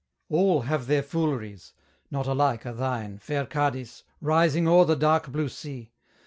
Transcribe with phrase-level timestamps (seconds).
[0.29, 1.73] All have their fooleries;
[2.09, 5.91] not alike are thine, Fair Cadiz, rising o'er the dark blue sea!